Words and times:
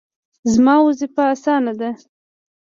زما 0.53 0.75
وظیفه 0.87 1.23
اسانه 1.33 1.73
ده 1.79 1.89